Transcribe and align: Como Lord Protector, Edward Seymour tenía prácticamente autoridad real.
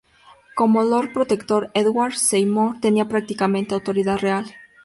Como 0.55 0.81
Lord 0.81 1.13
Protector, 1.13 1.69
Edward 1.75 2.13
Seymour 2.15 2.79
tenía 2.79 3.07
prácticamente 3.07 3.75
autoridad 3.75 4.17
real. 4.17 4.51